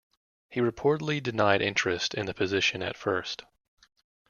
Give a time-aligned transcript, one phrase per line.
[0.49, 3.43] He reportedly denied interest in the position at first.